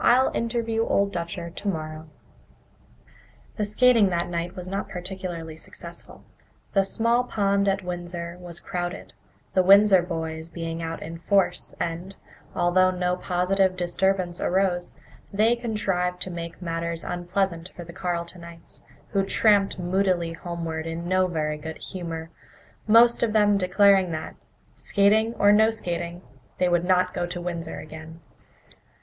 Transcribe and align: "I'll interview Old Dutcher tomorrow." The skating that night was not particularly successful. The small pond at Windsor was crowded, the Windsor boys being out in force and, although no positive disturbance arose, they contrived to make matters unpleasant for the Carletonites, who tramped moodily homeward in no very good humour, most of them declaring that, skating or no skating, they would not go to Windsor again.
"I'll 0.00 0.30
interview 0.32 0.86
Old 0.86 1.12
Dutcher 1.12 1.50
tomorrow." 1.50 2.08
The 3.58 3.66
skating 3.66 4.08
that 4.08 4.30
night 4.30 4.56
was 4.56 4.68
not 4.68 4.88
particularly 4.88 5.58
successful. 5.58 6.24
The 6.72 6.82
small 6.82 7.24
pond 7.24 7.68
at 7.68 7.82
Windsor 7.84 8.38
was 8.40 8.58
crowded, 8.58 9.12
the 9.52 9.62
Windsor 9.62 10.00
boys 10.00 10.48
being 10.48 10.82
out 10.82 11.02
in 11.02 11.18
force 11.18 11.74
and, 11.78 12.16
although 12.54 12.90
no 12.90 13.16
positive 13.16 13.76
disturbance 13.76 14.40
arose, 14.40 14.96
they 15.30 15.54
contrived 15.56 16.22
to 16.22 16.30
make 16.30 16.62
matters 16.62 17.04
unpleasant 17.04 17.68
for 17.76 17.84
the 17.84 17.92
Carletonites, 17.92 18.82
who 19.10 19.26
tramped 19.26 19.78
moodily 19.78 20.32
homeward 20.32 20.86
in 20.86 21.06
no 21.06 21.26
very 21.26 21.58
good 21.58 21.76
humour, 21.76 22.30
most 22.86 23.22
of 23.22 23.34
them 23.34 23.58
declaring 23.58 24.10
that, 24.12 24.36
skating 24.72 25.34
or 25.34 25.52
no 25.52 25.68
skating, 25.70 26.22
they 26.56 26.66
would 26.66 26.86
not 26.86 27.12
go 27.12 27.26
to 27.26 27.42
Windsor 27.42 27.78
again. 27.78 28.20